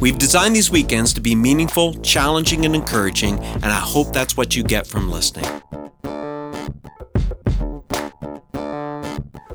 [0.00, 4.56] We've designed these weekends to be meaningful, challenging, and encouraging, and I hope that's what
[4.56, 5.46] you get from listening.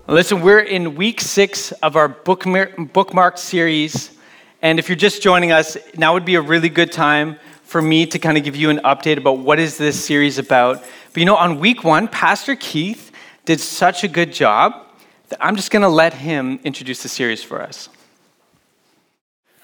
[0.07, 4.15] Listen, we're in week six of our bookmark, bookmark series.
[4.61, 8.05] And if you're just joining us, now would be a really good time for me
[8.05, 10.83] to kind of give you an update about what is this series about.
[11.11, 13.11] But you know, on week one, Pastor Keith
[13.45, 14.73] did such a good job
[15.29, 17.89] that I'm just going to let him introduce the series for us.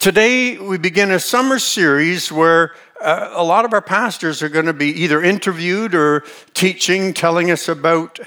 [0.02, 4.66] Today, we begin a summer series where uh, a lot of our pastors are going
[4.66, 6.23] to be either interviewed or
[6.56, 8.20] teaching, telling us about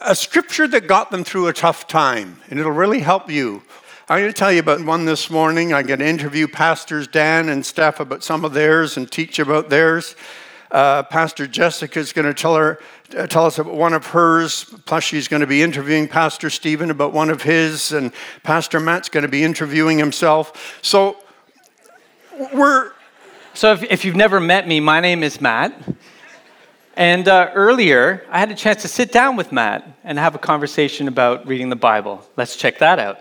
[0.00, 3.62] a scripture that got them through a tough time, and it'll really help you.
[4.08, 5.72] I'm going to tell you about one this morning.
[5.72, 9.70] I'm going to interview pastors Dan and Steph about some of theirs and teach about
[9.70, 10.16] theirs.
[10.72, 12.80] Uh, Pastor Jessica is going to tell her,
[13.14, 14.64] uh, tell us about one of hers.
[14.86, 18.10] Plus, she's going to be interviewing Pastor Stephen about one of his, and
[18.42, 20.80] Pastor Matt's going to be interviewing himself.
[20.80, 21.18] So
[22.52, 22.92] we're.
[23.54, 25.74] So, if, if you've never met me, my name is Matt.
[26.96, 30.38] And uh, earlier, I had a chance to sit down with Matt and have a
[30.38, 32.26] conversation about reading the Bible.
[32.36, 33.18] Let's check that out.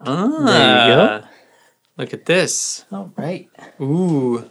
[0.00, 1.26] Ah, there you go.
[1.98, 2.84] Look at this.
[2.92, 3.48] All right.
[3.80, 4.48] Ooh,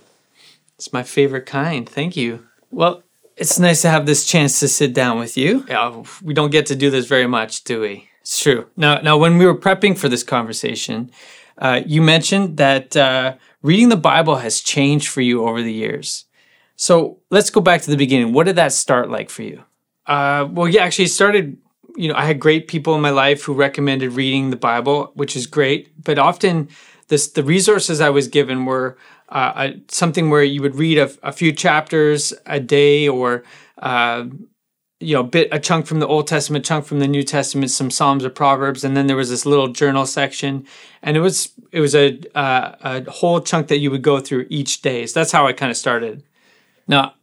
[0.76, 1.88] it's my favorite kind.
[1.88, 2.46] Thank you.
[2.72, 3.04] Well,
[3.38, 5.66] it's nice to have this chance to sit down with you.
[5.68, 8.09] Yeah, we don't get to do this very much, do we?
[8.26, 8.66] It's true.
[8.76, 11.12] Now, now, when we were prepping for this conversation,
[11.59, 16.26] uh, you mentioned that uh, reading the Bible has changed for you over the years.
[16.76, 18.34] So let's go back to the beginning.
[18.34, 19.64] What did that start like for you?
[20.08, 21.56] Uh, well, yeah, actually, it started.
[21.96, 25.36] You know, I had great people in my life who recommended reading the Bible, which
[25.36, 25.92] is great.
[26.03, 26.69] But often,
[27.09, 28.97] this the resources I was given were
[29.30, 33.44] uh, something where you would read a, a, few chapters a day, or
[33.84, 34.25] uh,
[35.00, 37.91] you know, bit a chunk from the Old Testament, chunk from the New Testament, some
[37.91, 40.66] Psalms or Proverbs, and then there was this little journal section,
[41.01, 44.47] and it was it was a uh, a whole chunk that you would go through
[44.50, 45.06] each day.
[45.06, 46.23] So that's how I kind of started.
[46.88, 47.16] Now,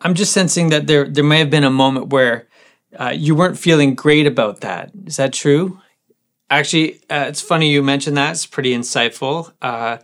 [0.00, 2.48] I'm just sensing that there there may have been a moment where
[2.98, 4.90] uh, you weren't feeling great about that.
[5.04, 5.80] Is that true?
[6.48, 8.30] Actually, uh, it's funny you mentioned that.
[8.30, 9.52] It's pretty insightful.
[9.60, 9.98] Uh,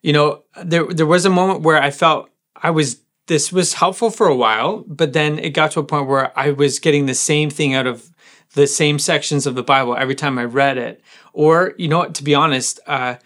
[0.00, 4.10] you know, there there was a moment where I felt I was this was helpful
[4.10, 7.14] for a while, but then it got to a point where I was getting the
[7.14, 8.10] same thing out of
[8.54, 11.02] the same sections of the Bible every time I read it.
[11.32, 13.16] Or, you know, to be honest, uh,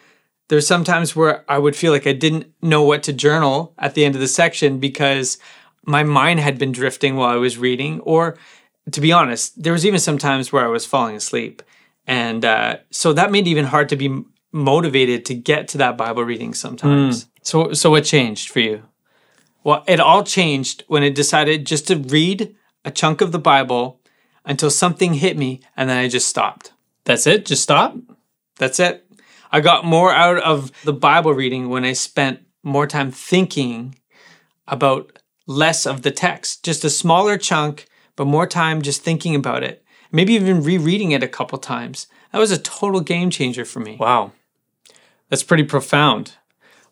[0.49, 4.05] there's sometimes where I would feel like I didn't know what to journal at the
[4.05, 5.39] end of the section because
[5.85, 8.01] my mind had been drifting while I was reading.
[8.01, 8.37] Or,
[8.93, 11.63] to be honest, there was even some times where I was falling asleep.
[12.07, 15.97] And uh, so that made it even hard to be motivated to get to that
[15.97, 17.25] Bible reading sometimes.
[17.25, 17.29] Mm.
[17.43, 18.83] So, so what changed for you?
[19.67, 22.55] Well, it all changed when I decided just to read
[22.85, 24.01] a chunk of the Bible
[24.45, 26.73] until something hit me and then I just stopped.
[27.03, 27.47] That's it?
[27.47, 27.97] Just stop?
[28.59, 29.05] That's it.
[29.51, 33.97] I got more out of the Bible reading when I spent more time thinking
[34.69, 35.19] about
[35.49, 39.83] less of the text, just a smaller chunk, but more time just thinking about it
[40.13, 42.07] maybe even rereading it a couple times.
[42.33, 43.97] That was a total game changer for me.
[43.99, 44.33] Wow.
[45.29, 46.35] That's pretty profound.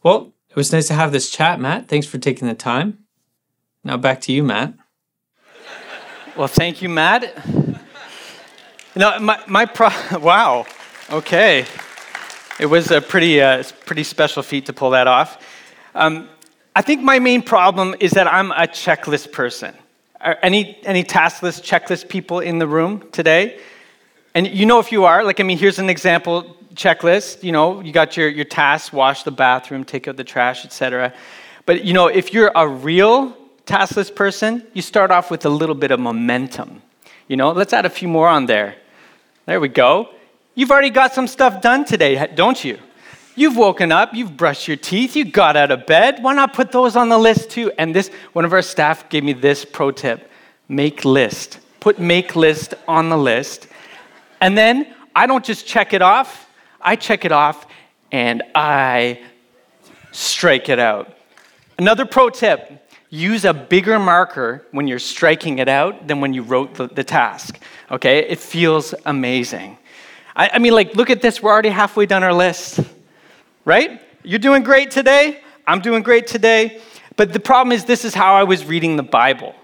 [0.03, 1.89] Well, it was nice to have this chat, Matt.
[1.89, 2.99] Thanks for taking the time.
[3.83, 4.75] Now back to you, Matt.
[6.37, 7.45] Well, thank you, Matt.
[8.95, 9.89] No, my, my pro,
[10.21, 10.65] wow.
[11.11, 11.67] Okay.
[12.61, 15.45] It was a pretty, uh, pretty special feat to pull that off.
[15.97, 16.29] Um,
[16.77, 19.75] I think my main problem is that I'm a checklist person.
[20.21, 23.59] Are any, any task list, checklist people in the room today?
[24.37, 27.43] And you know if you are, like, I mean, here's an example checklist.
[27.43, 31.12] You know, you got your, your tasks, wash the bathroom, take out the trash, etc.
[31.67, 33.37] But, you know, if you're a real
[33.67, 36.82] taskless person, you start off with a little bit of momentum.
[37.29, 38.76] You know, let's add a few more on there.
[39.47, 40.11] There we go.
[40.55, 42.79] You've already got some stuff done today, don't you?
[43.37, 46.23] You've woken up, you've brushed your teeth, you got out of bed.
[46.23, 47.73] Why not put those on the list too?
[47.79, 50.31] And this, one of our staff gave me this pro tip
[50.69, 51.59] make list.
[51.81, 53.67] Put make list on the list.
[54.41, 56.44] And then I don't just check it off,
[56.85, 57.67] I check it off
[58.13, 59.21] and I
[60.13, 61.17] strike it out.
[61.79, 66.43] Another pro tip use a bigger marker when you're striking it out than when you
[66.43, 67.59] wrote the, the task.
[67.91, 68.19] Okay?
[68.21, 69.79] It feels amazing.
[70.37, 72.81] I, I mean, like, look at this, we're already halfway done our list
[73.65, 74.01] right?
[74.23, 75.41] You're doing great today.
[75.67, 76.81] I'm doing great today.
[77.17, 79.55] But the problem is, this is how I was reading the Bible.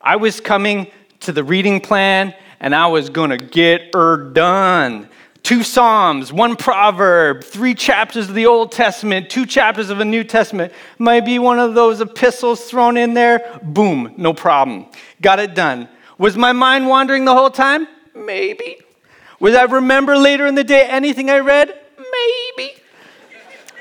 [0.00, 0.90] I was coming
[1.20, 5.08] to the reading plan and I was going to get her done.
[5.42, 10.22] Two Psalms, one proverb, three chapters of the Old Testament, two chapters of the New
[10.22, 10.72] Testament.
[10.98, 13.58] Might be one of those epistles thrown in there.
[13.62, 14.86] Boom, no problem.
[15.20, 15.88] Got it done.
[16.16, 17.88] Was my mind wandering the whole time?
[18.14, 18.78] Maybe.
[19.40, 21.76] Would I remember later in the day anything I read?
[21.98, 22.74] Maybe.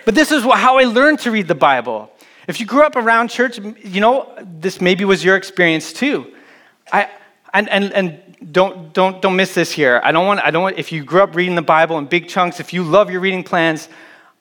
[0.06, 2.12] But this is how I learned to read the Bible.
[2.48, 6.34] If you grew up around church, you know, this maybe was your experience too.
[6.92, 7.08] I,
[7.54, 10.02] and, and, and don't, don't, don't miss this here.
[10.04, 12.28] I don't want, I don't want, if you grew up reading the Bible in big
[12.28, 13.88] chunks, if you love your reading plans,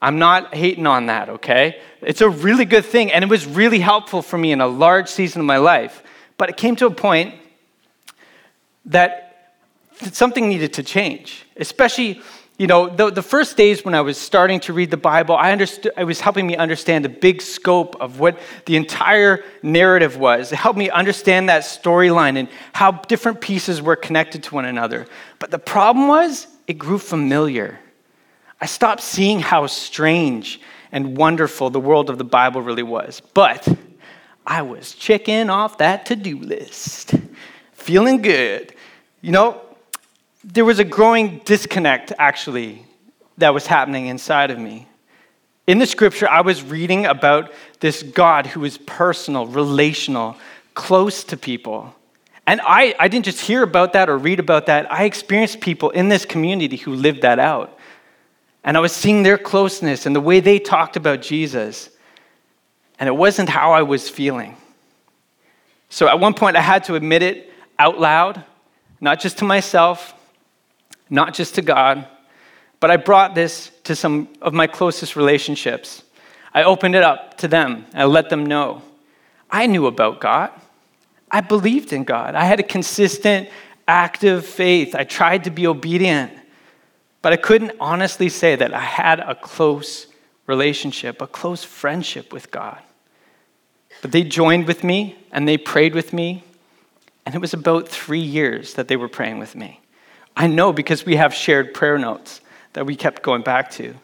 [0.00, 1.80] I'm not hating on that, okay?
[2.00, 5.08] It's a really good thing, and it was really helpful for me in a large
[5.08, 6.02] season of my life.
[6.38, 7.34] But it came to a point
[8.86, 9.54] that
[10.12, 12.22] something needed to change, especially
[12.60, 15.50] you know, the, the first days when I was starting to read the Bible, I
[15.50, 20.52] understood, it was helping me understand the big scope of what the entire narrative was.
[20.52, 25.06] It helped me understand that storyline and how different pieces were connected to one another.
[25.38, 27.80] But the problem was, it grew familiar.
[28.60, 30.60] I stopped seeing how strange
[30.92, 33.22] and wonderful the world of the Bible really was.
[33.32, 33.66] But
[34.46, 37.14] I was checking off that to do list,
[37.72, 38.74] feeling good.
[39.22, 39.62] You know,
[40.44, 42.86] there was a growing disconnect, actually,
[43.38, 44.86] that was happening inside of me.
[45.66, 50.36] In the scripture, I was reading about this God who is personal, relational,
[50.74, 51.94] close to people.
[52.46, 54.90] And I, I didn't just hear about that or read about that.
[54.90, 57.78] I experienced people in this community who lived that out.
[58.64, 61.90] And I was seeing their closeness and the way they talked about Jesus.
[62.98, 64.56] And it wasn't how I was feeling.
[65.88, 68.44] So at one point, I had to admit it out loud,
[69.00, 70.14] not just to myself,
[71.10, 72.06] not just to God,
[72.78, 76.02] but I brought this to some of my closest relationships.
[76.54, 77.84] I opened it up to them.
[77.94, 78.82] I let them know.
[79.50, 80.50] I knew about God.
[81.30, 82.34] I believed in God.
[82.34, 83.48] I had a consistent,
[83.86, 84.94] active faith.
[84.94, 86.32] I tried to be obedient,
[87.22, 90.06] but I couldn't honestly say that I had a close
[90.46, 92.80] relationship, a close friendship with God.
[94.02, 96.44] But they joined with me and they prayed with me,
[97.26, 99.80] and it was about three years that they were praying with me.
[100.36, 102.40] I know because we have shared prayer notes
[102.72, 103.94] that we kept going back to.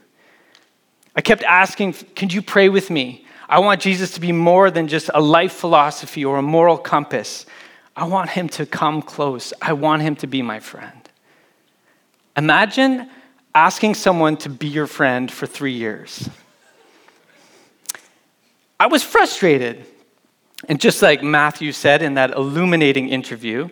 [1.15, 3.27] I kept asking, Can you pray with me?
[3.49, 7.47] I want Jesus to be more than just a life philosophy or a moral compass.
[7.95, 9.53] I want him to come close.
[9.63, 11.09] I want him to be my friend.
[12.37, 13.09] Imagine
[13.55, 16.29] asking someone to be your friend for three years.
[18.79, 19.87] I was frustrated.
[20.69, 23.69] And just like Matthew said in that illuminating interview,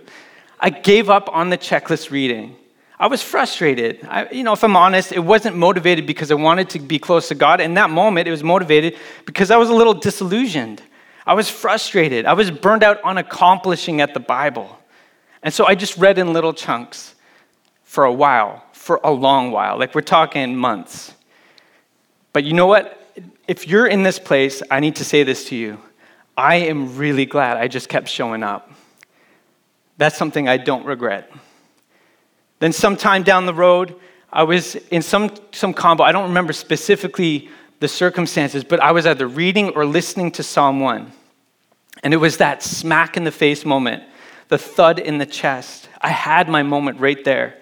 [0.61, 2.57] I gave up on the checklist reading.
[2.99, 4.07] I was frustrated.
[4.09, 7.29] I, you know, if I'm honest, it wasn't motivated because I wanted to be close
[7.29, 7.61] to God.
[7.61, 8.97] In that moment, it was motivated
[9.27, 10.81] because I was a little disillusioned.
[11.27, 12.25] I was frustrated.
[12.27, 14.79] I was burned out on accomplishing at the Bible.
[15.43, 17.15] And so I just read in little chunks
[17.83, 19.79] for a while, for a long while.
[19.79, 21.15] Like we're talking months.
[22.33, 23.01] But you know what?
[23.47, 25.79] If you're in this place, I need to say this to you.
[26.37, 28.73] I am really glad I just kept showing up.
[29.97, 31.31] That's something I don't regret.
[32.61, 33.95] Then, sometime down the road,
[34.33, 36.03] I was in some, some combo.
[36.03, 37.51] I don't remember specifically
[37.81, 41.13] the circumstances, but I was either reading or listening to Psalm 1.
[42.03, 44.03] And it was that smack in the face moment,
[44.49, 45.89] the thud in the chest.
[46.01, 47.61] I had my moment right there.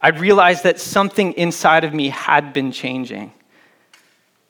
[0.00, 3.32] I realized that something inside of me had been changing.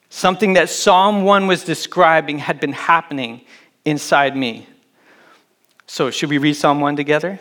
[0.09, 3.41] Something that Psalm 1 was describing had been happening
[3.83, 4.68] inside me.
[5.91, 7.39] So, should we read Psalm 1 together?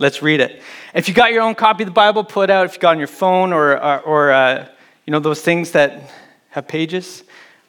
[0.00, 0.60] Let's read it.
[0.94, 2.66] If you got your own copy of the Bible, pull it out.
[2.66, 4.66] If you got on your phone or, or, or uh,
[5.06, 6.10] you know, those things that
[6.50, 7.22] have pages,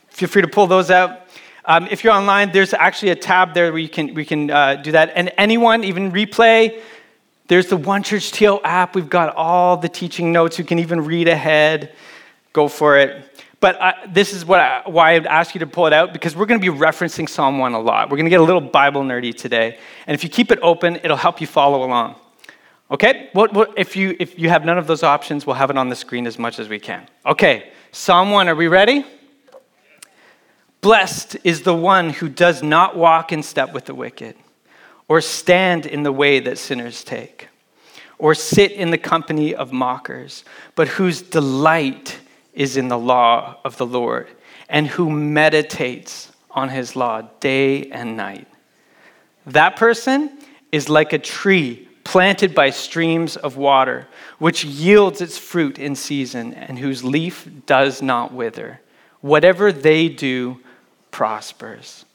[0.09, 1.27] feel free to pull those out.
[1.65, 4.77] Um, if you're online, there's actually a tab there where you can, we can uh,
[4.77, 5.11] do that.
[5.13, 6.81] And anyone, even replay,
[7.47, 8.95] there's the One Church TO app.
[8.95, 10.57] We've got all the teaching notes.
[10.57, 11.93] You can even read ahead.
[12.51, 13.34] Go for it.
[13.65, 16.35] But I, this is what I, why I'd ask you to pull it out because
[16.35, 18.11] we're going to be referencing Psalm 1 a lot.
[18.11, 19.79] We're going to get a little Bible nerdy today.
[20.05, 22.13] And if you keep it open, it'll help you follow along.
[22.91, 23.31] Okay?
[23.33, 25.89] Well, well, if, you, if you have none of those options, we'll have it on
[25.89, 27.07] the screen as much as we can.
[27.25, 29.03] Okay, Psalm 1, are we ready?
[30.81, 34.35] Blessed is the one who does not walk in step with the wicked,
[35.07, 37.47] or stand in the way that sinners take,
[38.19, 40.43] or sit in the company of mockers,
[40.75, 42.19] but whose delight
[42.55, 44.27] is in the law of the Lord,
[44.67, 48.47] and who meditates on his law day and night.
[49.45, 50.37] That person
[50.71, 54.07] is like a tree planted by streams of water,
[54.39, 58.79] which yields its fruit in season, and whose leaf does not wither.
[59.21, 60.59] Whatever they do
[61.11, 62.05] prospers.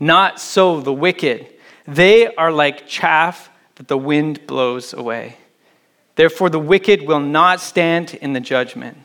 [0.00, 1.46] Not so the wicked.
[1.86, 5.36] They are like chaff that the wind blows away.
[6.16, 8.98] Therefore, the wicked will not stand in the judgment,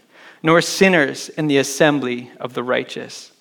[0.46, 3.32] nor sinners in the assembly of the righteous.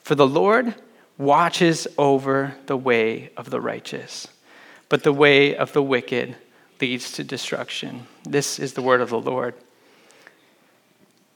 [0.00, 0.74] For the Lord
[1.16, 4.28] watches over the way of the righteous,
[4.90, 6.36] but the way of the wicked
[6.78, 8.06] leads to destruction.
[8.24, 9.54] This is the word of the Lord.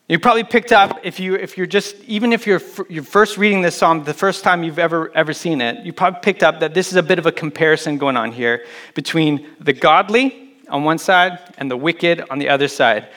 [0.07, 3.63] You probably picked up if you if you're just even if you're you're first reading
[3.63, 6.75] this psalm the first time you've ever ever seen it, you probably picked up that
[6.75, 10.99] this is a bit of a comparison going on here between the godly on one
[10.99, 13.09] side and the wicked on the other side.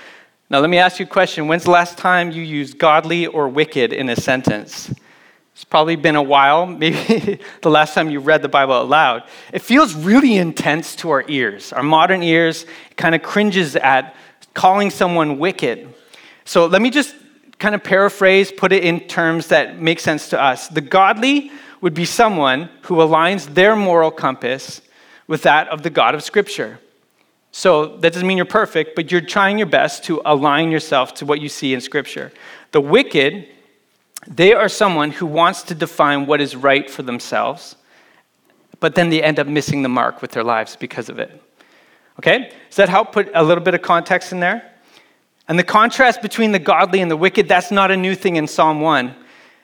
[0.54, 1.48] Now let me ask you a question.
[1.48, 4.94] When's the last time you used godly or wicked in a sentence?
[5.56, 9.24] It's probably been a while, maybe the last time you read the Bible aloud.
[9.52, 11.74] It feels really intense to our ears.
[11.74, 12.68] Our modern ears
[12.98, 14.16] kind of cringes at
[14.54, 15.92] calling someone wicked.
[16.46, 17.16] So let me just
[17.58, 20.68] kind of paraphrase, put it in terms that make sense to us.
[20.68, 24.82] The godly would be someone who aligns their moral compass
[25.26, 26.80] with that of the God of Scripture.
[27.56, 31.26] So that doesn't mean you're perfect, but you're trying your best to align yourself to
[31.26, 32.32] what you see in Scripture.
[32.72, 33.48] The wicked,
[34.28, 37.76] they are someone who wants to define what is right for themselves,
[38.80, 41.44] but then they end up missing the mark with their lives because of it.
[42.18, 42.52] Okay?
[42.70, 44.68] Does that help put a little bit of context in there?
[45.48, 48.48] And the contrast between the godly and the wicked, that's not a new thing in
[48.48, 49.14] Psalm 1.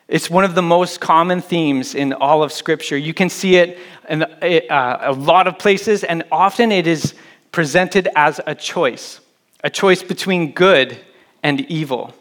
[0.08, 2.98] It's one of the most common themes in all of Scripture.
[2.98, 7.15] You can see it in uh, a lot of places, and often it is
[7.51, 9.21] presented as a choice
[9.61, 10.97] a choice between good
[11.43, 12.13] and evil,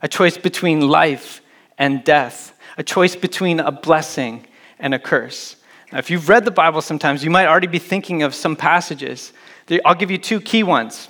[0.00, 1.42] a choice between life
[1.76, 4.46] and death, a choice between a blessing
[4.78, 5.56] and a curse.
[5.92, 9.32] Now, if you've read the Bible sometimes, you might already be thinking of some passages.
[9.84, 11.08] I'll give you two key ones.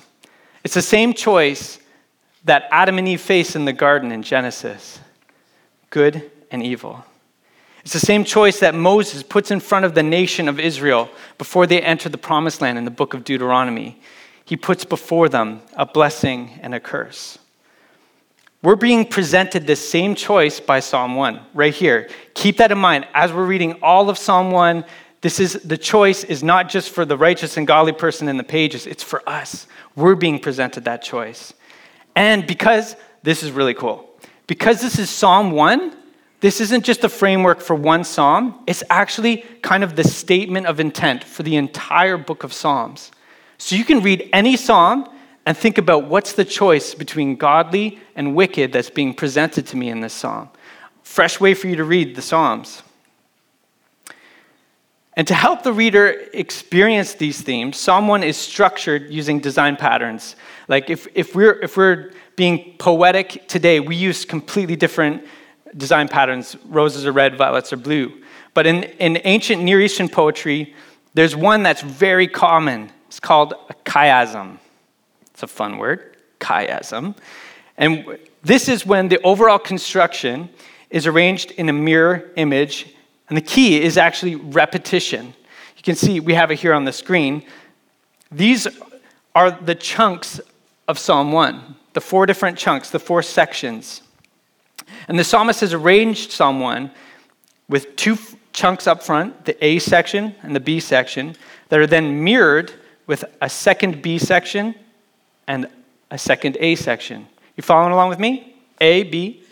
[0.63, 1.79] It's the same choice
[2.43, 4.99] that Adam and Eve face in the garden in Genesis
[5.89, 7.05] good and evil.
[7.87, 11.65] It's the same choice that Moses puts in front of the nation of Israel before
[11.65, 13.97] they enter the promised land in the book of Deuteronomy.
[14.43, 17.39] He puts before them a blessing and a curse.
[18.61, 22.09] We're being presented this same choice by Psalm 1 right here.
[22.33, 24.83] Keep that in mind as we're reading all of Psalm 1.
[25.21, 28.43] This is the choice is not just for the righteous and godly person in the
[28.43, 29.65] pages, it's for us.
[29.95, 31.53] We're being presented that choice.
[32.17, 34.09] And because this is really cool,
[34.45, 35.95] because this is Psalm 1,
[36.39, 40.79] this isn't just a framework for one psalm, it's actually kind of the statement of
[40.79, 43.11] intent for the entire book of Psalms.
[43.57, 45.09] So you can read any psalm
[45.47, 49.89] and think about what's the choice between godly and wicked that's being presented to me
[49.89, 50.49] in this psalm.
[51.03, 52.83] Fresh way for you to read the Psalms.
[55.13, 60.35] And to help the reader experience these themes, Psalm 1 is structured using design patterns.
[60.67, 65.25] Like if, if, we're, if we're being poetic today, we use completely different
[65.75, 66.55] design patterns.
[66.65, 68.21] Roses are red, violets are blue.
[68.53, 70.73] But in, in ancient Near Eastern poetry,
[71.13, 72.91] there's one that's very common.
[73.07, 74.57] It's called a chiasm.
[75.31, 77.15] It's a fun word, chiasm.
[77.77, 80.49] And this is when the overall construction
[80.89, 82.93] is arranged in a mirror image
[83.29, 85.33] and the key is actually repetition.
[85.75, 87.43] You can see we have it here on the screen.
[88.31, 88.67] These
[89.35, 90.39] are the chunks
[90.87, 94.01] of Psalm 1, the four different chunks, the four sections.
[95.07, 96.91] And the psalmist has arranged Psalm 1
[97.69, 98.17] with two
[98.53, 101.35] chunks up front, the A section and the B section,
[101.69, 102.73] that are then mirrored
[103.05, 104.75] with a second B section
[105.47, 105.67] and
[106.11, 107.27] a second A section.
[107.55, 108.55] You following along with me?
[108.81, 109.43] A, B,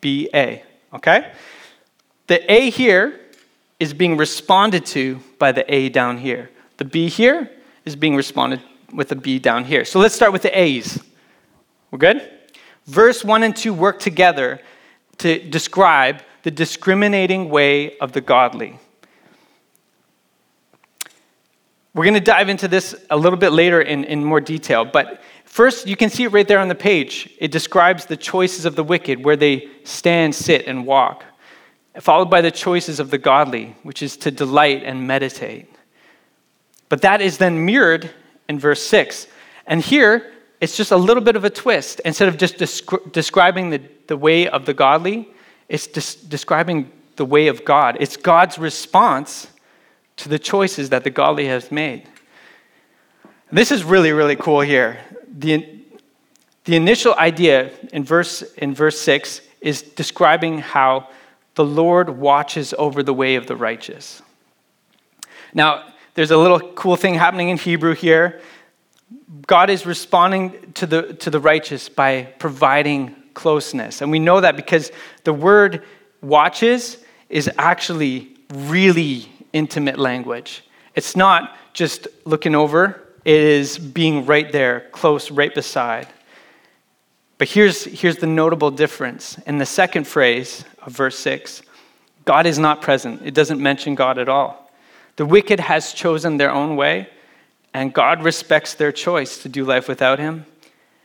[0.00, 0.62] B, A.
[0.92, 1.32] Okay?
[2.26, 3.20] The A here
[3.78, 6.50] is being responded to by the A down here.
[6.76, 7.50] The B here
[7.84, 8.62] is being responded
[8.92, 9.84] with the B down here.
[9.84, 11.02] So let's start with the A's.
[11.90, 12.30] We're good?
[12.86, 14.60] Verse 1 and 2 work together
[15.18, 18.78] to describe the discriminating way of the godly.
[21.94, 25.22] We're going to dive into this a little bit later in, in more detail, but
[25.44, 27.30] first, you can see it right there on the page.
[27.38, 31.24] It describes the choices of the wicked, where they stand, sit, and walk
[32.00, 35.68] followed by the choices of the godly, which is to delight and meditate.
[36.88, 38.10] But that is then mirrored
[38.48, 39.26] in verse 6.
[39.66, 42.00] And here, it's just a little bit of a twist.
[42.04, 45.28] Instead of just descri- describing the, the way of the godly,
[45.68, 47.96] it's des- describing the way of God.
[48.00, 49.48] It's God's response
[50.16, 52.08] to the choices that the godly has made.
[53.50, 54.98] This is really, really cool here.
[55.28, 55.80] The,
[56.64, 61.08] the initial idea in verse, in verse 6 is describing how
[61.54, 64.22] the Lord watches over the way of the righteous.
[65.52, 65.84] Now,
[66.14, 68.40] there's a little cool thing happening in Hebrew here.
[69.46, 74.00] God is responding to the, to the righteous by providing closeness.
[74.00, 74.90] And we know that because
[75.24, 75.84] the word
[76.22, 80.64] watches is actually really intimate language.
[80.94, 86.08] It's not just looking over, it is being right there, close, right beside.
[87.38, 89.38] But here's, here's the notable difference.
[89.46, 91.62] In the second phrase of verse 6,
[92.24, 93.22] God is not present.
[93.24, 94.70] It doesn't mention God at all.
[95.16, 97.08] The wicked has chosen their own way,
[97.74, 100.46] and God respects their choice to do life without him.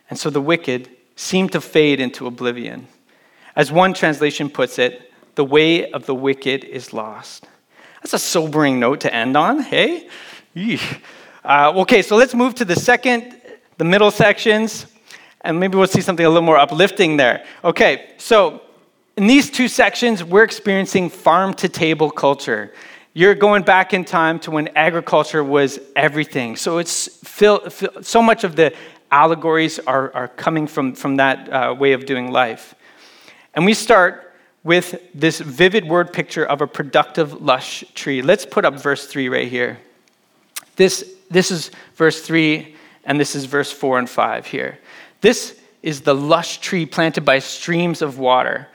[0.09, 2.87] And so the wicked seem to fade into oblivion.
[3.55, 7.47] As one translation puts it, the way of the wicked is lost.
[8.01, 10.07] That's a sobering note to end on, hey?
[11.43, 13.35] Uh, okay, so let's move to the second,
[13.77, 14.85] the middle sections,
[15.41, 17.45] and maybe we'll see something a little more uplifting there.
[17.63, 18.61] Okay, so
[19.17, 22.73] in these two sections, we're experiencing farm to table culture.
[23.19, 26.55] You're going back in time to when agriculture was everything.
[26.55, 28.73] So it's fill, fill, so much of the
[29.11, 32.75] allegories are, are coming from, from that uh, way of doing life.
[33.53, 34.33] And we start
[34.63, 38.21] with this vivid word picture of a productive, lush tree.
[38.21, 39.79] Let's put up verse 3 right here.
[40.77, 42.73] This, this is verse 3,
[43.03, 44.79] and this is verse 4 and 5 here.
[45.19, 48.69] This is the lush tree planted by streams of water.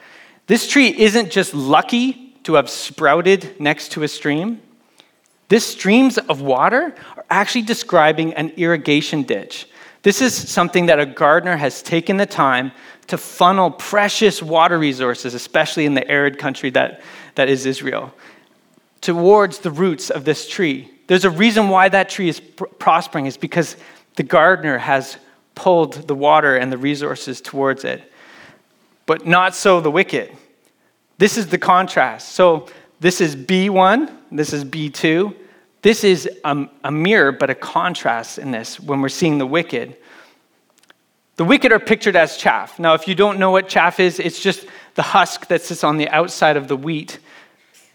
[0.49, 4.61] This tree isn't just lucky to have sprouted next to a stream.
[5.49, 9.69] This streams of water are actually describing an irrigation ditch.
[10.03, 12.73] This is something that a gardener has taken the time
[13.07, 17.03] to funnel precious water resources, especially in the arid country that,
[17.35, 18.13] that is Israel,
[19.01, 20.91] towards the roots of this tree.
[21.07, 23.77] There's a reason why that tree is pr- prospering, is because
[24.17, 25.19] the gardener has
[25.55, 28.11] pulled the water and the resources towards it.
[29.07, 30.35] But not so the wicked.
[31.19, 32.33] This is the contrast.
[32.33, 32.69] So
[33.01, 35.35] this is B1, this is B2.
[35.83, 39.97] This is a, a mirror, but a contrast in this when we're seeing the wicked.
[41.37, 42.79] The wicked are pictured as chaff.
[42.79, 45.99] Now, if you don't know what chaff is, it's just the husk that sits on
[45.99, 47.19] the outside of the wheat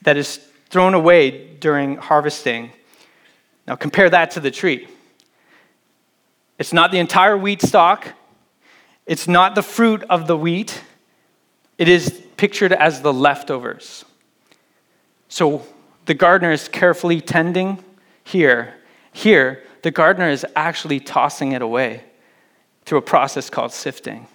[0.03, 0.37] that is
[0.69, 2.71] thrown away during harvesting.
[3.67, 4.87] Now, compare that to the tree.
[6.59, 8.13] It's not the entire wheat stalk,
[9.05, 10.83] it's not the fruit of the wheat,
[11.77, 14.05] it is pictured as the leftovers.
[15.27, 15.61] So,
[16.05, 17.83] the gardener is carefully tending
[18.23, 18.75] here.
[19.11, 22.01] Here, the gardener is actually tossing it away
[22.85, 24.25] through a process called sifting.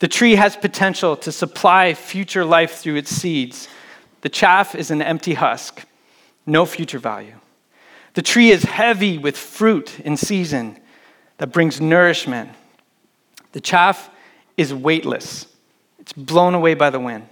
[0.00, 3.66] The tree has potential to supply future life through its seeds.
[4.20, 5.86] The chaff is an empty husk,
[6.44, 7.36] no future value.
[8.12, 10.78] The tree is heavy with fruit in season
[11.38, 12.50] that brings nourishment.
[13.52, 14.10] The chaff
[14.58, 15.46] is weightless,
[16.08, 17.28] it's blown away by the wind.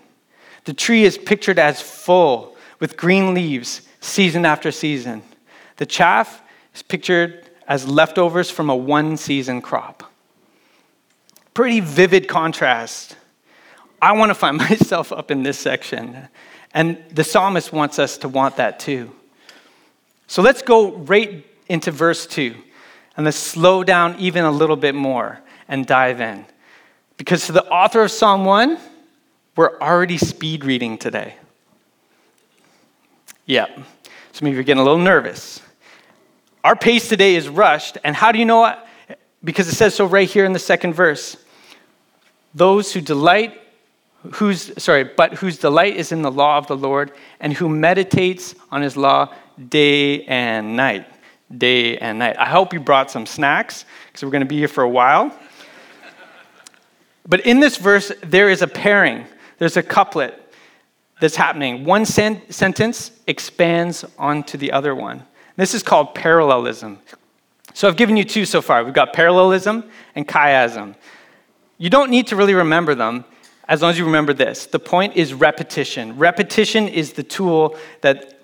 [0.64, 5.22] The tree is pictured as full with green leaves season after season.
[5.78, 6.42] The chaff
[6.74, 10.12] is pictured as leftovers from a one season crop.
[11.54, 13.16] Pretty vivid contrast.
[14.02, 16.28] I want to find myself up in this section.
[16.74, 19.10] And the psalmist wants us to want that too.
[20.26, 22.54] So let's go right into verse 2
[23.16, 26.44] and let's slow down even a little bit more and dive in.
[27.16, 28.78] Because to the author of Psalm 1,
[29.56, 31.34] we're already speed reading today.
[33.46, 33.66] Yeah.
[34.32, 35.62] Some of you are getting a little nervous.
[36.62, 37.96] Our pace today is rushed.
[38.04, 38.78] And how do you know?
[39.42, 41.36] Because it says so right here in the second verse.
[42.54, 43.60] Those who delight,
[44.32, 48.54] whose, sorry, but whose delight is in the law of the Lord and who meditates
[48.70, 49.32] on his law
[49.68, 51.06] day and night.
[51.56, 52.36] Day and night.
[52.38, 55.32] I hope you brought some snacks because we're going to be here for a while.
[57.28, 59.26] But in this verse, there is a pairing,
[59.58, 60.34] there's a couplet
[61.20, 61.84] that's happening.
[61.84, 65.24] One sen- sentence expands onto the other one.
[65.56, 66.98] This is called parallelism.
[67.72, 68.84] So I've given you two so far.
[68.84, 69.84] We've got parallelism
[70.14, 70.94] and chiasm.
[71.78, 73.24] You don't need to really remember them
[73.68, 74.66] as long as you remember this.
[74.66, 76.16] The point is repetition.
[76.16, 78.38] Repetition is the tool that,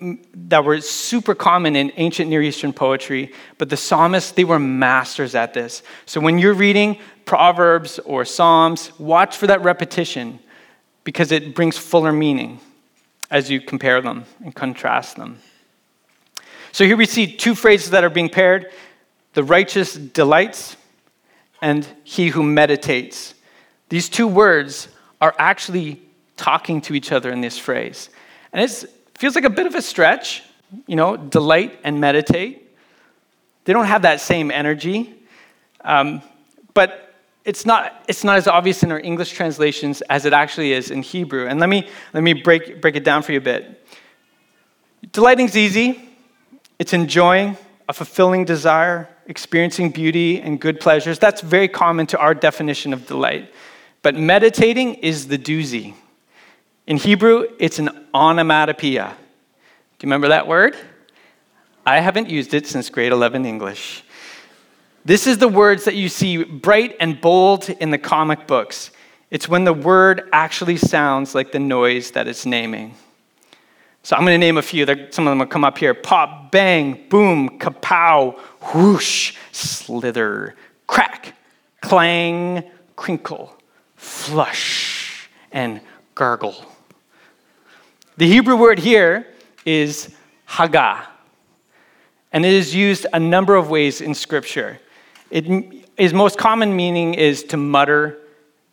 [0.48, 5.34] that were super common in ancient Near Eastern poetry, but the psalmists, they were masters
[5.34, 5.82] at this.
[6.06, 10.40] So when you're reading Proverbs or Psalms, watch for that repetition
[11.04, 12.58] because it brings fuller meaning
[13.30, 15.38] as you compare them and contrast them.
[16.72, 18.70] So here we see two phrases that are being paired
[19.34, 20.76] the righteous delights
[21.62, 23.32] and he who meditates.
[23.88, 24.88] These two words
[25.22, 26.02] are actually
[26.36, 28.10] talking to each other in this phrase.
[28.52, 28.84] And it
[29.16, 30.42] feels like a bit of a stretch,
[30.86, 32.68] you know, delight and meditate.
[33.64, 35.14] They don't have that same energy.
[35.84, 36.22] Um,
[36.74, 40.90] but it's not, it's not as obvious in our English translations as it actually is
[40.90, 41.46] in Hebrew.
[41.46, 43.86] And let me, let me break, break it down for you a bit.
[45.12, 46.08] Delighting's easy,
[46.80, 47.56] it's enjoying
[47.88, 51.18] a fulfilling desire, experiencing beauty and good pleasures.
[51.20, 53.52] That's very common to our definition of delight.
[54.02, 55.94] But meditating is the doozy.
[56.86, 59.14] In Hebrew, it's an onomatopoeia.
[59.98, 60.76] Do you remember that word?
[61.86, 64.04] I haven't used it since grade 11 English.
[65.04, 68.90] This is the words that you see bright and bold in the comic books.
[69.30, 72.94] It's when the word actually sounds like the noise that it's naming.
[74.04, 74.84] So I'm going to name a few.
[75.10, 78.38] Some of them will come up here pop, bang, boom, kapow,
[78.74, 81.34] whoosh, slither, crack,
[81.80, 82.64] clang,
[82.96, 83.56] crinkle,
[84.02, 85.80] flush, and
[86.16, 86.56] gargle.
[88.16, 89.28] The Hebrew word here
[89.64, 90.12] is
[90.44, 91.06] haga,
[92.32, 94.80] and it is used a number of ways in Scripture.
[95.30, 95.46] It,
[95.96, 98.18] its most common meaning is to mutter,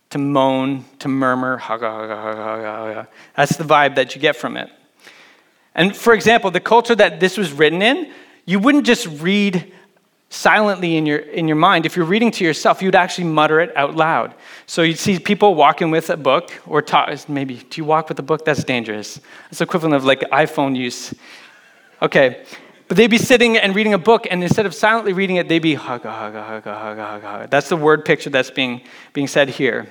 [0.09, 3.07] to moan, to murmur, haga, haga, haga, haga.
[3.35, 4.69] That's the vibe that you get from it.
[5.75, 8.11] And for example, the culture that this was written in,
[8.45, 9.71] you wouldn't just read
[10.29, 11.85] silently in your, in your mind.
[11.85, 14.35] If you're reading to yourself, you'd actually mutter it out loud.
[14.67, 18.19] So you'd see people walking with a book, or talk, maybe, do you walk with
[18.19, 18.45] a book?
[18.45, 19.19] That's dangerous.
[19.51, 21.13] It's equivalent of like iPhone use.
[22.01, 22.45] Okay.
[22.87, 25.59] But they'd be sitting and reading a book, and instead of silently reading it, they'd
[25.59, 27.47] be haga, haga, haga, haga, haga.
[27.49, 28.81] That's the word picture that's being,
[29.13, 29.87] being said here.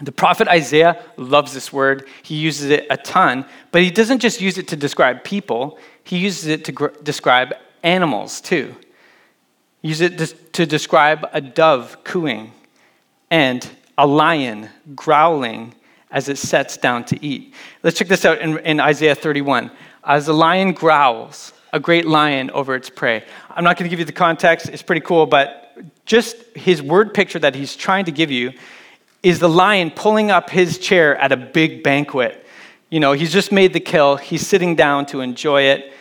[0.00, 2.08] The prophet Isaiah loves this word.
[2.22, 6.18] He uses it a ton, but he doesn't just use it to describe people, he
[6.18, 8.74] uses it to gr- describe animals too.
[9.82, 12.52] He uses it to describe a dove cooing
[13.30, 13.68] and
[13.98, 15.74] a lion growling
[16.10, 17.54] as it sets down to eat.
[17.82, 19.70] Let's check this out in, in Isaiah 31.
[20.04, 23.24] As a lion growls, a great lion over its prey.
[23.50, 25.58] I'm not going to give you the context, it's pretty cool, but
[26.04, 28.52] just his word picture that he's trying to give you
[29.22, 32.44] is the lion pulling up his chair at a big banquet.
[32.90, 35.92] You know, he's just made the kill, he's sitting down to enjoy it.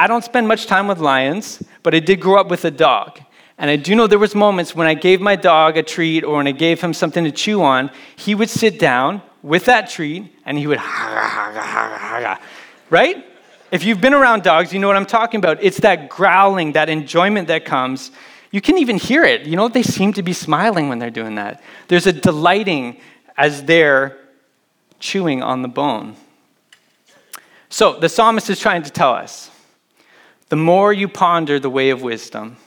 [0.00, 3.20] I don't spend much time with lions, but I did grow up with a dog.
[3.58, 6.36] And I do know there was moments when I gave my dog a treat or
[6.36, 10.34] when I gave him something to chew on, he would sit down with that treat
[10.46, 10.78] and he would
[12.88, 13.26] right?
[13.70, 15.62] If you've been around dogs, you know what I'm talking about.
[15.62, 18.10] It's that growling, that enjoyment that comes
[18.52, 19.46] you can even hear it.
[19.46, 21.62] You know, they seem to be smiling when they're doing that.
[21.88, 22.96] There's a delighting
[23.36, 24.18] as they're
[24.98, 26.16] chewing on the bone.
[27.68, 29.49] So the psalmist is trying to tell us
[30.50, 32.58] the more you ponder the way of wisdom,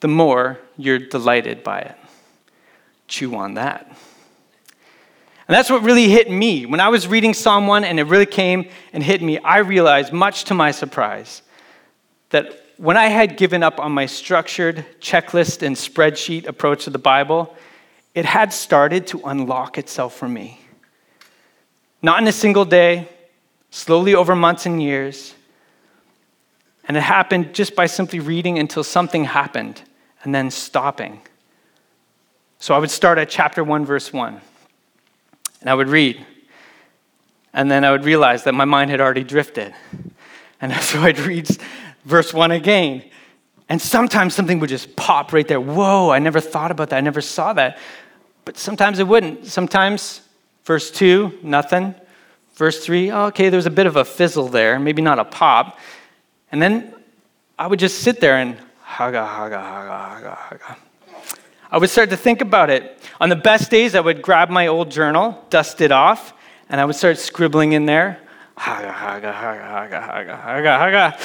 [0.00, 1.96] the more you're delighted by it.
[3.06, 3.86] Chew on that.
[3.86, 6.66] And that's what really hit me.
[6.66, 10.12] When I was reading Psalm 1 and it really came and hit me, I realized,
[10.12, 11.42] much to my surprise,
[12.30, 16.98] that when I had given up on my structured checklist and spreadsheet approach to the
[16.98, 17.56] Bible,
[18.14, 20.60] it had started to unlock itself for me.
[22.02, 23.08] Not in a single day,
[23.70, 25.34] slowly over months and years.
[26.88, 29.82] And it happened just by simply reading until something happened
[30.24, 31.20] and then stopping.
[32.58, 34.40] So I would start at chapter 1, verse 1,
[35.60, 36.24] and I would read.
[37.52, 39.74] And then I would realize that my mind had already drifted.
[40.60, 41.48] And so I'd read
[42.04, 43.04] verse 1 again.
[43.68, 45.60] And sometimes something would just pop right there.
[45.60, 46.96] Whoa, I never thought about that.
[46.96, 47.78] I never saw that.
[48.46, 49.44] But sometimes it wouldn't.
[49.46, 50.22] Sometimes,
[50.64, 51.94] verse 2, nothing.
[52.54, 55.24] Verse 3, oh, okay, there was a bit of a fizzle there, maybe not a
[55.24, 55.78] pop.
[56.50, 56.94] And then
[57.58, 60.76] I would just sit there and haga, haga, haga, haga, haga.
[61.70, 62.98] I would start to think about it.
[63.20, 66.32] On the best days, I would grab my old journal, dust it off,
[66.68, 68.18] and I would start scribbling in there.
[68.56, 71.18] Haga, haga, haga, haga, haga, haga, haga.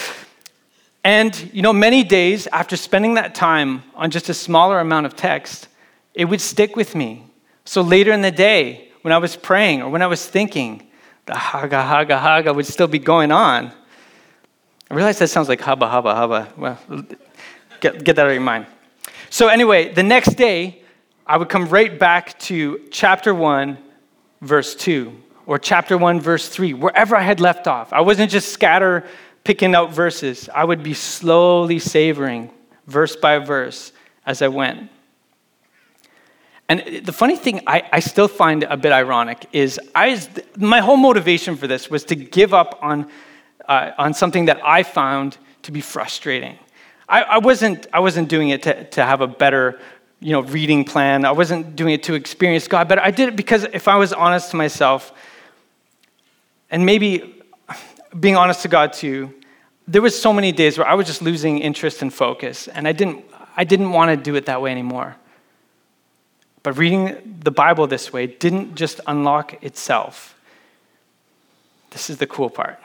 [1.02, 5.16] And, you know, many days after spending that time on just a smaller amount of
[5.16, 5.68] text,
[6.14, 7.24] it would stick with me.
[7.64, 10.88] So later in the day, when I was praying or when I was thinking,
[11.26, 13.72] the haga, haga, haga would still be going on.
[14.90, 16.52] I realize that sounds like hubba, hubba, hubba.
[16.56, 16.78] Well,
[17.80, 18.66] get, get that out of your mind.
[19.30, 20.82] So, anyway, the next day,
[21.26, 23.78] I would come right back to chapter 1,
[24.42, 25.12] verse 2,
[25.46, 27.92] or chapter 1, verse 3, wherever I had left off.
[27.92, 29.04] I wasn't just scatter
[29.42, 30.48] picking out verses.
[30.54, 32.50] I would be slowly savoring
[32.86, 33.92] verse by verse
[34.26, 34.90] as I went.
[36.68, 40.96] And the funny thing I, I still find a bit ironic is I, my whole
[40.96, 43.10] motivation for this was to give up on,
[43.68, 46.58] uh, on something that I found to be frustrating.
[47.08, 49.78] I, I, wasn't, I wasn't doing it to, to have a better
[50.20, 51.24] you know, reading plan.
[51.24, 54.12] I wasn't doing it to experience God, but I did it because if I was
[54.12, 55.12] honest to myself,
[56.70, 57.42] and maybe
[58.18, 59.34] being honest to God too,
[59.86, 62.92] there was so many days where I was just losing interest and focus, and I
[62.92, 63.24] didn't,
[63.54, 65.16] I didn't want to do it that way anymore.
[66.62, 70.34] But reading the Bible this way didn't just unlock itself.
[71.90, 72.80] This is the cool part.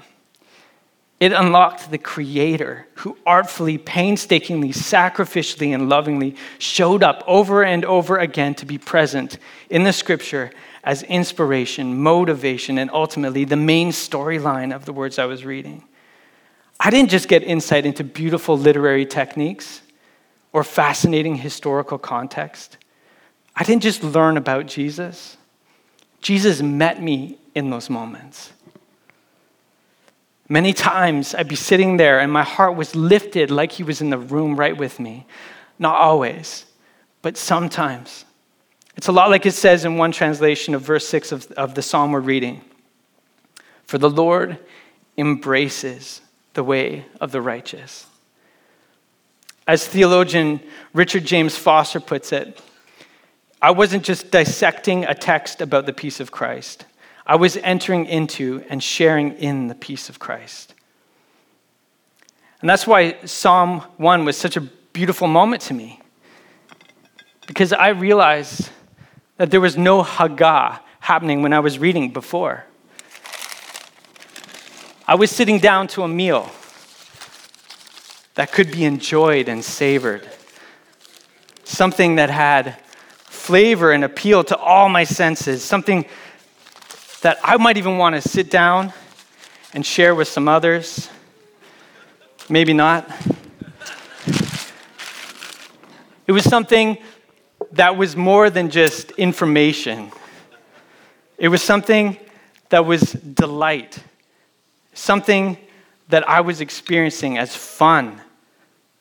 [1.19, 8.17] It unlocked the Creator who artfully, painstakingly, sacrificially, and lovingly showed up over and over
[8.17, 9.37] again to be present
[9.69, 10.51] in the Scripture
[10.83, 15.83] as inspiration, motivation, and ultimately the main storyline of the words I was reading.
[16.79, 19.81] I didn't just get insight into beautiful literary techniques
[20.53, 22.77] or fascinating historical context.
[23.55, 25.35] I didn't just learn about Jesus.
[26.21, 28.53] Jesus met me in those moments.
[30.49, 34.09] Many times I'd be sitting there and my heart was lifted like he was in
[34.09, 35.27] the room right with me.
[35.77, 36.65] Not always,
[37.21, 38.25] but sometimes.
[38.97, 41.83] It's a lot like it says in one translation of verse 6 of, of the
[41.83, 42.61] psalm we're reading
[43.85, 44.57] For the Lord
[45.17, 46.21] embraces
[46.55, 48.07] the way of the righteous.
[49.67, 50.61] As theologian
[50.93, 52.59] Richard James Foster puts it,
[53.61, 56.85] I wasn't just dissecting a text about the peace of Christ,
[57.29, 60.73] I was entering into and sharing in the peace of Christ.
[62.59, 66.01] And that's why Psalm 1 was such a beautiful moment to me,
[67.45, 68.71] because I realized
[69.37, 72.65] that there was no haga happening when I was reading before.
[75.07, 76.49] I was sitting down to a meal
[78.33, 80.27] that could be enjoyed and savored,
[81.63, 82.79] something that had
[83.19, 86.07] flavor and appeal to all my senses, something
[87.21, 88.93] that I might even want to sit down
[89.73, 91.09] and share with some others.
[92.47, 93.09] Maybe not.
[96.25, 96.97] It was something
[97.73, 100.11] that was more than just information,
[101.37, 102.17] it was something
[102.69, 103.97] that was delight,
[104.93, 105.57] something
[106.09, 108.21] that I was experiencing as fun,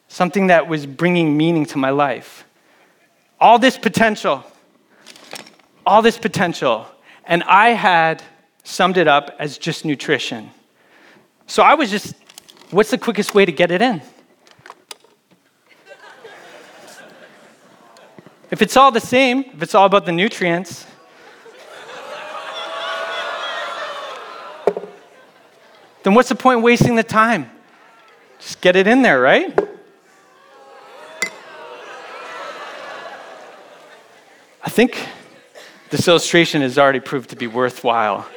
[0.09, 2.45] something that was bringing meaning to my life.
[3.41, 4.45] All this potential,
[5.87, 6.87] all this potential
[7.29, 8.23] and I had
[8.65, 10.51] summed it up as just nutrition.
[11.47, 12.15] So I was just,
[12.71, 14.03] what's the quickest way to get it in?
[18.51, 20.87] If it's all the same, if it's all about the nutrients,
[26.03, 27.51] then what's the point wasting the time?
[28.39, 29.59] Just get it in there, right?
[34.63, 35.07] I think
[35.91, 38.29] this illustration has already proved to be worthwhile.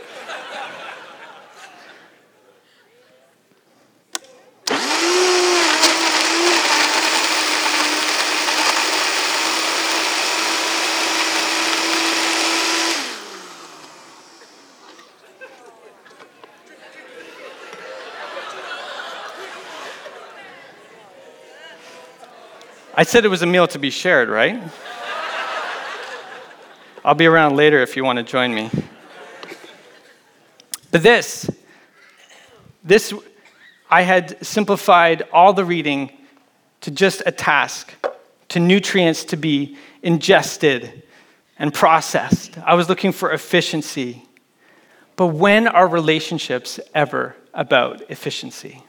[22.94, 24.62] I said it was a meal to be shared, right?
[27.04, 28.70] I'll be around later if you want to join me.
[30.92, 31.50] But this,
[32.84, 33.12] this,
[33.90, 36.12] I had simplified all the reading
[36.82, 37.94] to just a task,
[38.50, 41.02] to nutrients to be ingested
[41.58, 42.60] and processed.
[42.60, 44.24] I was looking for efficiency.
[45.16, 48.84] But when are relationships ever about efficiency?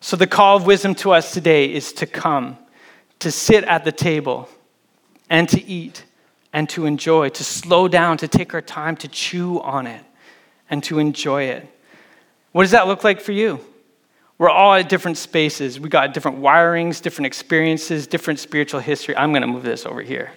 [0.00, 2.56] So, the call of wisdom to us today is to come,
[3.18, 4.48] to sit at the table,
[5.28, 6.04] and to eat
[6.56, 10.02] and to enjoy, to slow down, to take our time to chew on it
[10.70, 11.68] and to enjoy it.
[12.52, 13.60] What does that look like for you?
[14.38, 15.78] We're all at different spaces.
[15.78, 19.14] We got different wirings, different experiences, different spiritual history.
[19.18, 20.32] I'm going to move this over here.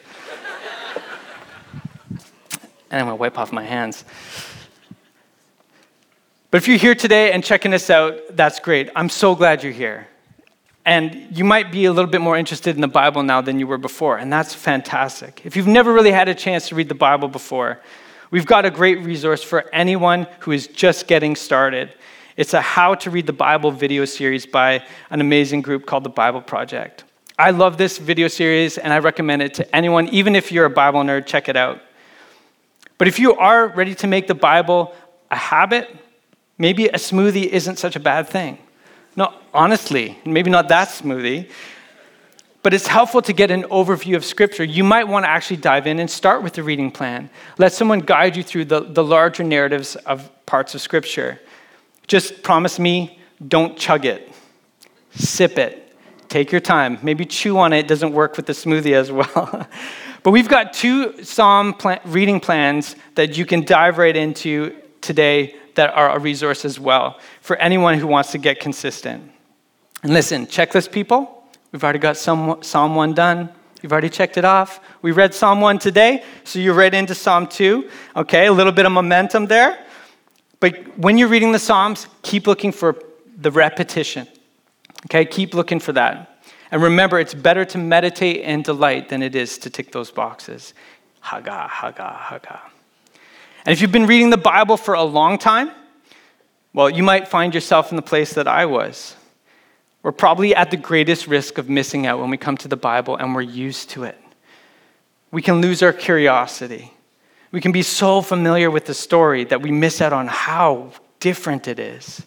[2.09, 2.19] and
[2.91, 4.03] I'm going to wipe off my hands.
[6.51, 8.89] But if you're here today and checking us out, that's great.
[8.93, 10.05] I'm so glad you're here.
[10.89, 13.67] And you might be a little bit more interested in the Bible now than you
[13.67, 15.39] were before, and that's fantastic.
[15.45, 17.79] If you've never really had a chance to read the Bible before,
[18.31, 21.93] we've got a great resource for anyone who is just getting started.
[22.37, 26.09] It's a How to Read the Bible video series by an amazing group called the
[26.09, 27.03] Bible Project.
[27.37, 30.71] I love this video series and I recommend it to anyone, even if you're a
[30.71, 31.81] Bible nerd, check it out.
[32.97, 34.95] But if you are ready to make the Bible
[35.29, 35.87] a habit,
[36.57, 38.57] maybe a smoothie isn't such a bad thing.
[39.19, 41.51] No, honestly, maybe not that smoothie,
[42.63, 44.63] but it's helpful to get an overview of Scripture.
[44.63, 47.29] You might want to actually dive in and start with the reading plan.
[47.57, 51.37] Let someone guide you through the, the larger narratives of parts of Scripture.
[52.07, 54.31] Just promise me, don't chug it,
[55.13, 55.93] sip it,
[56.29, 56.97] take your time.
[57.03, 59.67] Maybe chew on it, doesn't work with the smoothie as well.
[60.23, 65.58] but we've got two Psalm plan- reading plans that you can dive right into today
[65.75, 69.31] that are a resource as well for anyone who wants to get consistent.
[70.03, 73.49] And listen, checklist people, we've already got some, Psalm 1 done.
[73.81, 74.79] You've already checked it off.
[75.01, 77.89] We read Psalm 1 today, so you're right into Psalm 2.
[78.17, 79.85] Okay, a little bit of momentum there.
[80.59, 83.01] But when you're reading the Psalms, keep looking for
[83.37, 84.27] the repetition.
[85.05, 86.43] Okay, keep looking for that.
[86.71, 90.73] And remember, it's better to meditate and delight than it is to tick those boxes.
[91.21, 92.61] Haga, Haga, Haga.
[93.69, 95.69] And if you've been reading the Bible for a long time,
[96.73, 99.15] well, you might find yourself in the place that I was.
[100.01, 103.15] We're probably at the greatest risk of missing out when we come to the Bible
[103.15, 104.17] and we're used to it.
[105.29, 106.91] We can lose our curiosity.
[107.51, 111.67] We can be so familiar with the story that we miss out on how different
[111.67, 112.25] it is.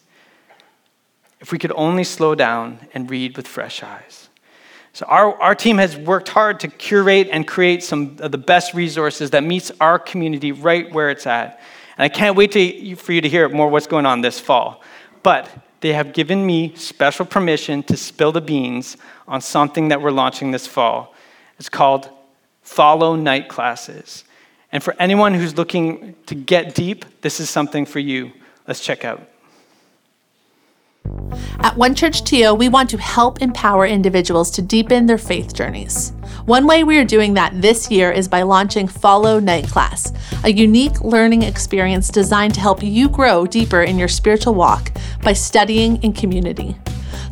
[1.40, 4.28] If we could only slow down and read with fresh eyes.
[4.94, 8.74] So our, our team has worked hard to curate and create some of the best
[8.74, 11.60] resources that meets our community right where it's at.
[11.96, 14.82] And I can't wait to, for you to hear more what's going on this fall.
[15.22, 15.50] But
[15.80, 20.50] they have given me special permission to spill the beans on something that we're launching
[20.50, 21.14] this fall.
[21.58, 22.10] It's called
[22.62, 24.24] Follow Night Classes.
[24.72, 28.32] And for anyone who's looking to get deep, this is something for you.
[28.66, 29.31] Let's check out.
[31.60, 36.10] At One Church TO, we want to help empower individuals to deepen their faith journeys.
[36.44, 40.12] One way we are doing that this year is by launching Follow Night Class,
[40.44, 45.32] a unique learning experience designed to help you grow deeper in your spiritual walk by
[45.32, 46.76] studying in community.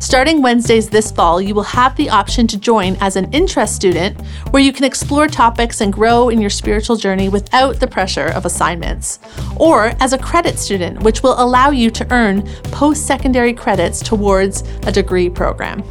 [0.01, 4.19] Starting Wednesdays this fall, you will have the option to join as an interest student
[4.49, 8.43] where you can explore topics and grow in your spiritual journey without the pressure of
[8.43, 9.19] assignments,
[9.57, 14.63] or as a credit student, which will allow you to earn post secondary credits towards
[14.87, 15.83] a degree program.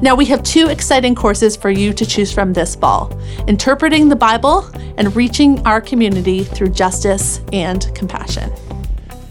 [0.00, 3.12] Now, we have two exciting courses for you to choose from this fall
[3.48, 8.52] Interpreting the Bible and Reaching Our Community Through Justice and Compassion.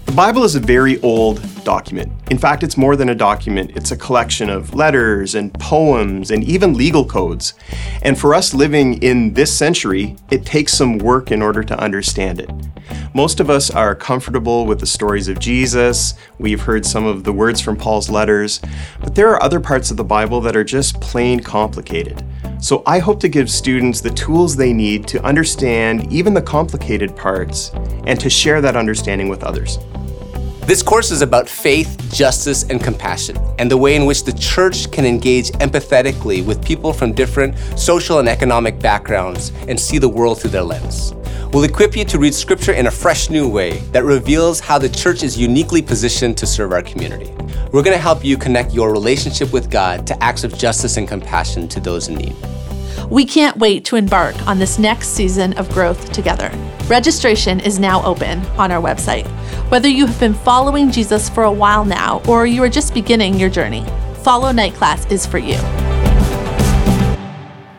[0.06, 2.12] The Bible is a very old document.
[2.30, 6.44] In fact, it's more than a document, it's a collection of letters and poems and
[6.44, 7.54] even legal codes.
[8.02, 12.40] And for us living in this century, it takes some work in order to understand
[12.40, 12.48] it.
[13.14, 17.32] Most of us are comfortable with the stories of Jesus, we've heard some of the
[17.32, 18.60] words from Paul's letters,
[19.00, 22.24] but there are other parts of the Bible that are just plain complicated.
[22.60, 27.14] So I hope to give students the tools they need to understand even the complicated
[27.14, 27.70] parts
[28.06, 29.78] and to share that understanding with others.
[30.66, 34.90] This course is about faith, justice, and compassion, and the way in which the church
[34.90, 40.40] can engage empathetically with people from different social and economic backgrounds and see the world
[40.40, 41.15] through their lens.
[41.52, 44.88] We'll equip you to read scripture in a fresh new way that reveals how the
[44.88, 47.32] church is uniquely positioned to serve our community.
[47.72, 51.08] We're going to help you connect your relationship with God to acts of justice and
[51.08, 52.36] compassion to those in need.
[53.10, 56.50] We can't wait to embark on this next season of growth together.
[56.88, 59.26] Registration is now open on our website.
[59.70, 63.38] Whether you have been following Jesus for a while now or you are just beginning
[63.38, 63.84] your journey,
[64.22, 65.58] Follow Night Class is for you.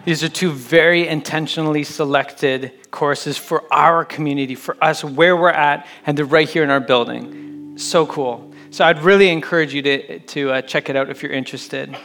[0.08, 5.86] These are two very intentionally selected courses for our community, for us, where we're at,
[6.06, 7.78] and they're right here in our building.
[7.78, 8.54] So cool.
[8.70, 11.98] So I'd really encourage you to, to uh, check it out if you're interested,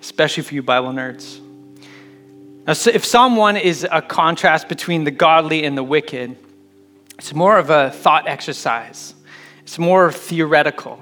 [0.00, 1.38] especially for you Bible nerds.
[2.66, 6.38] Now, so if Psalm 1 is a contrast between the godly and the wicked,
[7.18, 9.12] it's more of a thought exercise,
[9.64, 10.98] it's more theoretical.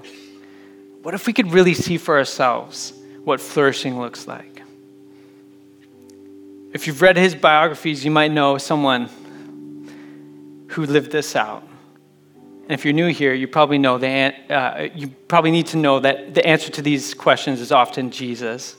[1.02, 4.51] What if we could really see for ourselves what flourishing looks like?
[6.72, 9.10] If you've read his biographies, you might know someone
[10.68, 11.62] who lived this out.
[12.62, 16.00] And if you're new here, you probably know the, uh, you probably need to know
[16.00, 18.76] that the answer to these questions is often Jesus.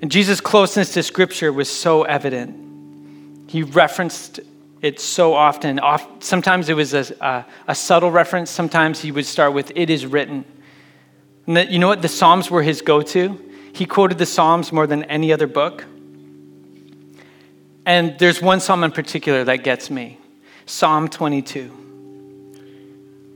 [0.00, 3.50] And Jesus' closeness to Scripture was so evident.
[3.50, 4.38] He referenced
[4.82, 5.80] it so often.
[6.20, 10.06] Sometimes it was a, a, a subtle reference, sometimes he would start with, It is
[10.06, 10.44] written.
[11.48, 12.02] And the, you know what?
[12.02, 13.50] The Psalms were his go to.
[13.72, 15.86] He quoted the Psalms more than any other book.
[17.84, 20.18] And there's one psalm in particular that gets me
[20.66, 21.78] Psalm 22.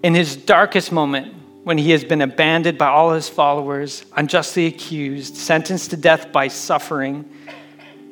[0.03, 5.37] In his darkest moment, when he has been abandoned by all his followers, unjustly accused,
[5.37, 7.29] sentenced to death by suffering,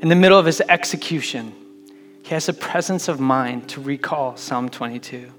[0.00, 1.52] in the middle of his execution,
[2.24, 5.30] he has a presence of mind to recall Psalm 22.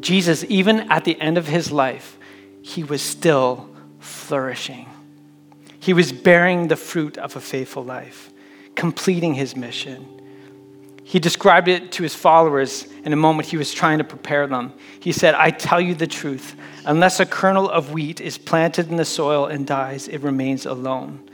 [0.00, 2.16] Jesus, even at the end of his life,
[2.62, 4.88] he was still flourishing.
[5.80, 8.27] He was bearing the fruit of a faithful life,
[8.78, 10.06] completing his mission.
[11.02, 14.72] He described it to his followers in a moment he was trying to prepare them.
[15.00, 16.54] He said, I tell you the truth.
[16.84, 21.28] Unless a kernel of wheat is planted in the soil and dies, it remains alone.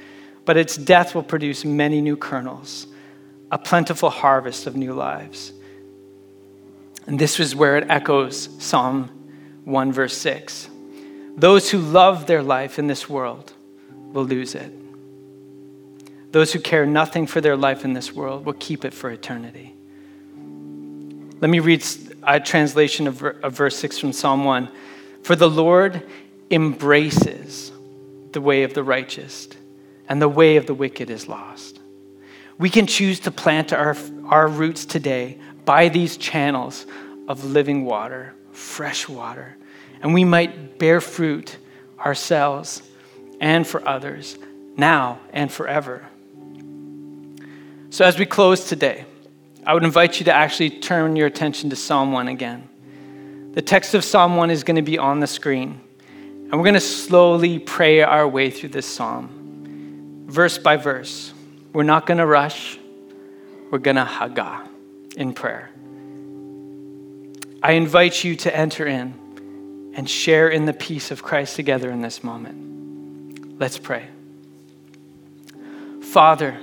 [0.47, 2.87] But its death will produce many new kernels,
[3.51, 5.53] a plentiful harvest of new lives.
[7.07, 9.11] And this was where it echoes Psalm
[9.65, 10.71] 1, verse 6.
[11.37, 13.53] Those who love their life in this world
[14.13, 14.73] will lose it.
[16.35, 19.73] Those who care nothing for their life in this world will keep it for eternity.
[21.41, 21.87] Let me read
[22.25, 23.19] a translation of,
[23.55, 24.69] verse 6 from Psalm 1.
[25.23, 26.03] For the Lord
[26.51, 27.71] embraces
[28.33, 29.47] the way of the righteous,
[30.09, 31.79] and the way of the wicked is lost.
[32.59, 36.85] We can choose to plant our, our roots today by these channels
[37.29, 39.57] of living water, fresh water,
[40.03, 41.59] and we might bear fruit
[42.01, 42.83] ourselves
[43.41, 44.37] and for others
[44.77, 46.09] now and forever.
[47.95, 49.05] So, as we close today,
[49.65, 52.69] I would invite you to actually turn your attention to Psalm 1 again.
[53.53, 56.75] The text of Psalm 1 is going to be on the screen, and we're going
[56.75, 61.33] to slowly pray our way through this psalm, verse by verse.
[61.73, 62.81] We're not going to rush,
[63.71, 64.69] we're going to haga
[65.17, 65.71] in prayer.
[67.63, 72.01] I invite you to enter in and share in the peace of Christ together in
[72.01, 73.61] this moment.
[73.61, 74.09] Let's pray.
[76.03, 76.59] Father,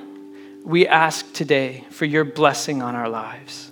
[0.64, 3.72] we ask today for your blessing on our lives.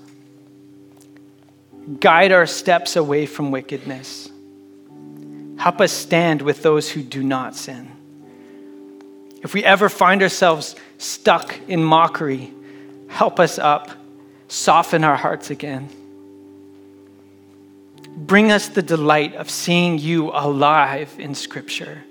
[2.00, 4.30] Guide our steps away from wickedness.
[5.58, 7.92] Help us stand with those who do not sin.
[9.42, 12.54] If we ever find ourselves stuck in mockery,
[13.08, 13.92] help us up,
[14.48, 15.90] soften our hearts again.
[18.16, 22.04] Bring us the delight of seeing you alive in Scripture.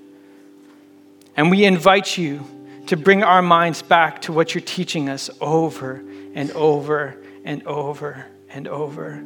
[1.37, 2.45] And we invite you
[2.89, 6.03] to bring our minds back to what you're teaching us over
[6.34, 9.22] and over and over and over.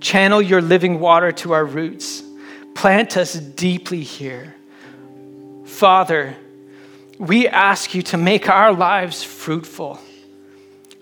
[0.00, 2.22] Channel your living water to our roots.
[2.74, 4.54] Plant us deeply here.
[5.64, 6.36] Father,
[7.18, 9.98] we ask you to make our lives fruitful.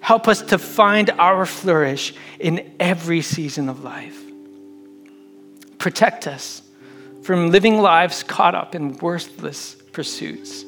[0.00, 4.18] Help us to find our flourish in every season of life.
[5.76, 6.62] Protect us
[7.22, 10.64] from living lives caught up in worthless pursuits.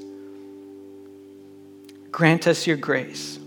[2.16, 3.38] Grant us your grace.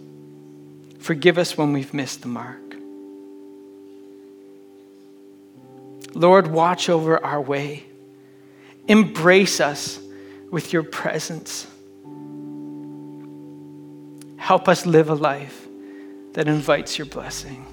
[1.00, 2.62] Forgive us when we've missed the mark.
[6.14, 7.86] Lord, watch over our way.
[8.88, 10.00] Embrace us
[10.52, 11.66] with your presence.
[14.38, 15.68] Help us live a life
[16.34, 17.66] that invites your blessing.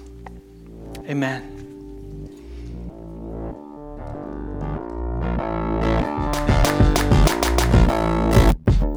[1.07, 1.56] Amen.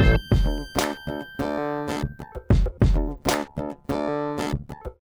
[0.00, 0.89] Thank you.